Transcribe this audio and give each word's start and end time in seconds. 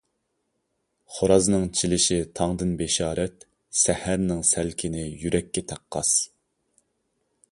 خورازنىڭ 1.17 1.67
چىلىشى 1.79 2.17
تاڭدىن 2.39 2.71
بېشارەت، 2.79 3.45
سەھەرنىڭ 3.83 4.43
سەلكىنى 4.55 5.05
يۈرەككە 5.05 5.67
تەققاس. 5.73 6.17